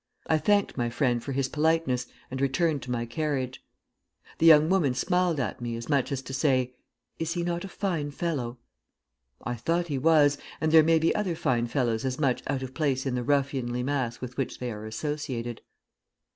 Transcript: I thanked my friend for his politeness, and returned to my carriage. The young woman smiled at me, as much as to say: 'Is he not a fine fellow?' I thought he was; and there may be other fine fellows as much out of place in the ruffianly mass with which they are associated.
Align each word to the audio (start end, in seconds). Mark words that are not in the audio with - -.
I 0.25 0.39
thanked 0.39 0.75
my 0.77 0.89
friend 0.89 1.23
for 1.23 1.31
his 1.31 1.47
politeness, 1.47 2.07
and 2.31 2.41
returned 2.41 2.81
to 2.81 2.89
my 2.89 3.05
carriage. 3.05 3.63
The 4.39 4.47
young 4.47 4.67
woman 4.67 4.95
smiled 4.95 5.39
at 5.39 5.61
me, 5.61 5.75
as 5.75 5.89
much 5.89 6.11
as 6.11 6.23
to 6.23 6.33
say: 6.33 6.73
'Is 7.19 7.33
he 7.33 7.43
not 7.43 7.63
a 7.63 7.67
fine 7.67 8.09
fellow?' 8.09 8.57
I 9.43 9.53
thought 9.53 9.89
he 9.89 9.99
was; 9.99 10.39
and 10.59 10.71
there 10.71 10.81
may 10.81 10.97
be 10.97 11.13
other 11.13 11.35
fine 11.35 11.67
fellows 11.67 12.03
as 12.03 12.17
much 12.19 12.41
out 12.47 12.63
of 12.63 12.73
place 12.73 13.05
in 13.05 13.13
the 13.13 13.23
ruffianly 13.23 13.83
mass 13.83 14.21
with 14.21 14.37
which 14.37 14.57
they 14.57 14.71
are 14.71 14.87
associated. 14.87 15.61